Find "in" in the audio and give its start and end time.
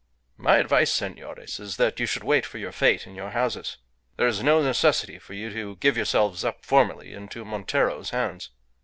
3.05-3.13